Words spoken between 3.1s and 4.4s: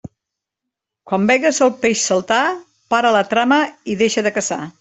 la trama i deixa de